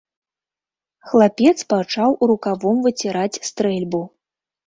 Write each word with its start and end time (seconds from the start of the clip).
Хлапец 1.09 1.57
пачаў 1.73 2.09
рукавом 2.31 2.77
выціраць 2.87 3.41
стрэльбу. 3.51 4.01